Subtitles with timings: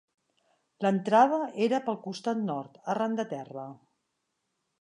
[0.85, 3.71] L'entrada era pel costat nord, arran de terra.